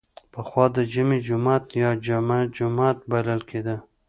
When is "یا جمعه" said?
1.81-2.41